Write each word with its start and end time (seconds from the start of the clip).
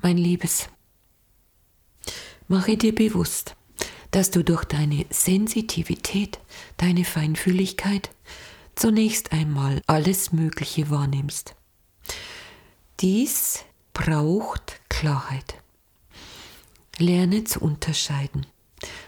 Mein 0.00 0.16
Liebes, 0.16 0.68
mache 2.46 2.76
dir 2.76 2.94
bewusst, 2.94 3.56
dass 4.12 4.30
du 4.30 4.44
durch 4.44 4.64
deine 4.64 5.06
Sensitivität, 5.10 6.38
deine 6.76 7.04
Feinfühligkeit 7.04 8.10
zunächst 8.76 9.32
einmal 9.32 9.82
alles 9.88 10.32
Mögliche 10.32 10.88
wahrnimmst. 10.90 11.56
Dies 13.00 13.64
braucht 13.92 14.80
Klarheit. 14.88 15.56
Lerne 16.98 17.42
zu 17.42 17.60
unterscheiden, 17.60 18.46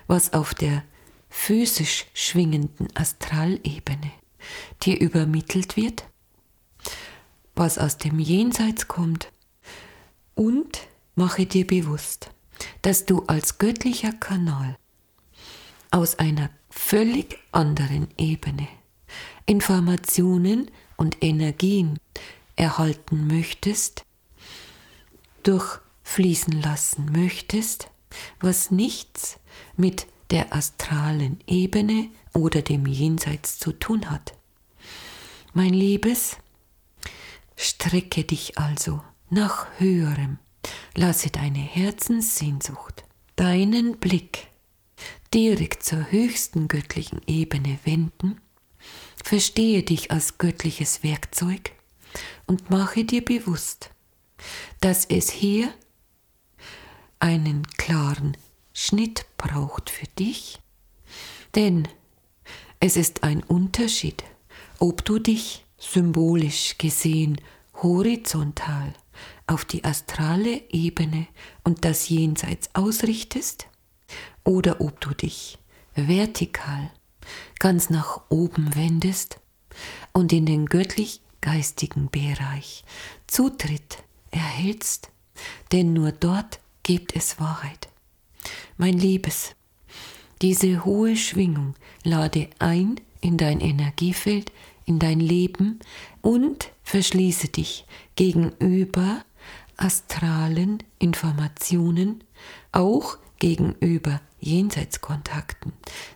was 0.09 0.33
auf 0.33 0.55
der 0.55 0.83
physisch 1.29 2.07
schwingenden 2.15 2.89
Astralebene 2.97 4.11
dir 4.83 5.01
übermittelt 5.01 5.77
wird, 5.77 6.05
was 7.55 7.79
aus 7.79 7.97
dem 7.97 8.19
Jenseits 8.19 8.89
kommt 8.89 9.31
und 10.35 10.87
mache 11.15 11.47
dir 11.47 11.67
bewusst, 11.67 12.31
dass 12.83 13.07
du 13.07 13.25
als 13.27 13.59
göttlicher 13.59 14.13
Kanal 14.13 14.77
aus 15.91 16.19
einer 16.19 16.51
völlig 16.71 17.39
anderen 17.53 18.09
Ebene 18.17 18.69
Informationen 19.47 20.71
und 20.97 21.23
Energien 21.23 21.99
erhalten 22.57 23.27
möchtest, 23.27 24.05
durchfließen 25.43 26.61
lassen 26.61 27.11
möchtest, 27.11 27.91
was 28.41 28.71
nichts 28.71 29.41
mit 29.77 30.07
der 30.31 30.55
astralen 30.55 31.41
Ebene 31.47 32.11
oder 32.33 32.63
dem 32.63 32.87
Jenseits 32.87 33.59
zu 33.59 33.73
tun 33.73 34.11
hat. 34.11 34.35
Mein 35.53 35.75
Liebes, 35.75 36.37
strecke 37.57 38.23
dich 38.23 38.57
also 38.57 39.03
nach 39.31 39.67
höherem, 39.79 40.39
lasse 40.95 41.31
deine 41.31 41.59
Herzenssehnsucht, 41.59 43.05
deinen 43.37 43.97
Blick 43.99 44.49
direkt 45.33 45.85
zur 45.85 46.11
höchsten 46.11 46.67
göttlichen 46.67 47.21
Ebene 47.27 47.79
wenden, 47.85 48.41
verstehe 49.23 49.83
dich 49.83 50.11
als 50.11 50.39
göttliches 50.39 51.05
Werkzeug 51.05 51.73
und 52.47 52.71
mache 52.71 53.05
dir 53.05 53.25
bewusst, 53.25 53.91
dass 54.81 55.05
es 55.05 55.31
hier 55.31 55.73
einen 57.21 57.67
klaren 57.77 58.37
Schnitt 58.73 59.27
braucht 59.37 59.91
für 59.91 60.07
dich, 60.19 60.59
denn 61.55 61.87
es 62.81 62.97
ist 62.97 63.23
ein 63.23 63.43
Unterschied, 63.45 64.25
ob 64.79 65.05
du 65.05 65.19
dich 65.19 65.65
symbolisch 65.79 66.77
gesehen 66.79 67.41
horizontal 67.75 68.95
auf 69.51 69.65
die 69.65 69.85
astrale 69.85 70.63
Ebene 70.71 71.27
und 71.65 71.85
das 71.85 72.09
Jenseits 72.09 72.71
ausrichtest 72.75 73.67
oder 74.45 74.81
ob 74.81 75.01
du 75.01 75.13
dich 75.13 75.59
vertikal 75.95 76.91
ganz 77.59 77.91
nach 77.91 78.23
oben 78.29 78.75
wendest 78.77 79.41
und 80.13 80.33
in 80.33 80.47
den 80.47 80.67
göttlich-geistigen 80.67 82.11
Bereich 82.11 82.85
Zutritt 83.27 83.99
erhältst, 84.31 85.11
denn 85.73 85.93
nur 85.93 86.13
dort 86.13 86.61
gibt 86.83 87.17
es 87.17 87.41
Wahrheit. 87.41 87.89
Mein 88.77 88.99
Liebes, 88.99 89.55
diese 90.43 90.85
hohe 90.85 91.17
Schwingung 91.17 91.75
lade 92.05 92.49
ein 92.59 93.01
in 93.21 93.37
dein 93.37 93.61
Energiefeld, 93.61 94.53
in 94.87 94.99
dein 94.99 95.21
Leben 95.21 95.81
und 96.23 96.71
verschließe 96.83 97.49
dich 97.49 97.85
gegenüber 98.17 99.25
astralen 99.81 100.83
Informationen, 100.99 102.23
auch 102.71 103.17
gegenüber 103.39 104.21
Jenseitskontakten, 104.39 105.73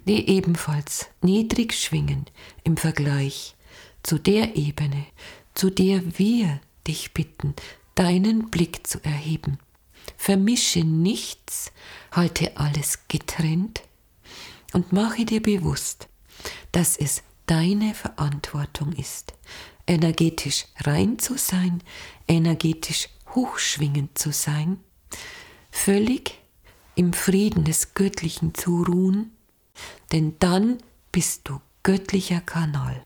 die 0.07 0.29
ebenfalls 0.29 1.09
niedrig 1.23 1.75
schwingen 1.75 2.27
im 2.63 2.77
Vergleich 2.77 3.57
zu 4.03 4.19
der 4.19 4.57
Ebene, 4.57 5.07
zu 5.55 5.71
der 5.71 6.19
wir 6.19 6.61
dich 6.87 7.15
bitten, 7.15 7.55
deinen 7.95 8.51
Blick 8.51 8.87
zu 8.87 9.03
erheben. 9.03 9.59
Vermische 10.17 10.81
nichts, 10.85 11.73
halte 12.13 12.57
alles 12.59 13.01
getrennt 13.09 13.83
und 14.73 14.93
mache 14.93 15.25
dir 15.25 15.43
bewusst, 15.43 16.09
dass 16.73 16.97
es 16.97 17.23
deine 17.47 17.95
Verantwortung 17.95 18.93
ist, 18.93 19.33
energetisch 19.87 20.67
rein 20.81 21.19
zu 21.19 21.39
sein, 21.39 21.83
energetisch 22.29 23.09
hochschwingend 23.35 24.17
zu 24.19 24.33
sein, 24.33 24.79
völlig 25.71 26.41
im 26.95 27.13
Frieden 27.13 27.65
des 27.65 27.95
Göttlichen 27.95 28.55
zu 28.55 28.83
ruhen, 28.83 29.33
denn 30.13 30.37
dann 30.39 30.79
bist 31.13 31.49
du 31.49 31.61
göttlicher 31.83 32.41
Kanal. 32.41 33.05